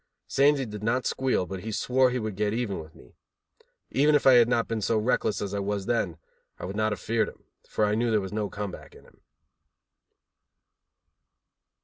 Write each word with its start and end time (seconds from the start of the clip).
Sandy 0.25 0.65
did 0.65 0.81
not 0.83 1.05
squeal, 1.05 1.45
but 1.45 1.59
he 1.59 1.71
swore 1.71 2.09
he 2.09 2.17
would 2.17 2.35
get 2.35 2.55
even 2.55 2.79
with 2.79 2.95
me. 2.95 3.13
Even 3.91 4.15
if 4.15 4.25
I 4.25 4.33
had 4.33 4.49
not 4.49 4.67
been 4.67 4.81
so 4.81 4.97
reckless 4.97 5.43
as 5.43 5.53
I 5.53 5.59
was 5.59 5.85
then, 5.85 6.17
I 6.57 6.65
would 6.65 6.75
not 6.75 6.91
have 6.91 6.99
feared 6.99 7.29
him, 7.29 7.43
for 7.69 7.85
I 7.85 7.93
knew 7.93 8.09
there 8.09 8.19
was 8.19 8.33
no 8.33 8.49
come 8.49 8.71
back 8.71 8.95
in 8.95 9.03
him. 9.03 9.21